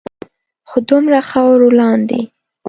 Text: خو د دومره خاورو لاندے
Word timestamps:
خو 0.69 0.77
د 0.81 0.85
دومره 0.89 1.19
خاورو 1.29 1.67
لاندے 1.79 2.21